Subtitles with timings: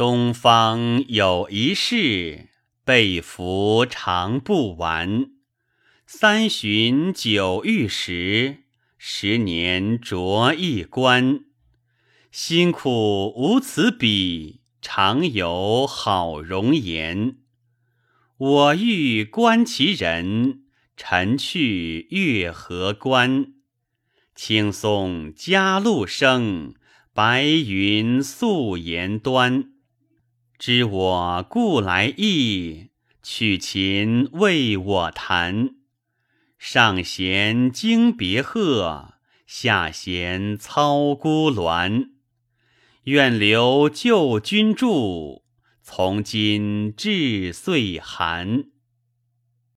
[0.00, 2.48] 东方有一事，
[2.86, 5.26] 被服常不完。
[6.06, 8.62] 三旬九玉石，
[8.96, 11.40] 十年着一冠。
[12.32, 17.36] 辛苦无此比，常有好容颜。
[18.38, 20.62] 我欲观其人，
[20.96, 23.52] 臣去月河关。
[24.34, 26.72] 青松佳露生，
[27.12, 29.74] 白云素颜端。
[30.60, 32.90] 知我故来意，
[33.22, 35.70] 曲琴为我弹。
[36.58, 39.14] 上弦惊别鹤，
[39.46, 42.10] 下弦操孤鸾。
[43.04, 45.44] 愿留旧君住，
[45.80, 48.64] 从今至岁寒。